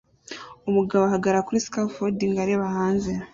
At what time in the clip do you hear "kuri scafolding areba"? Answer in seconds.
1.47-2.65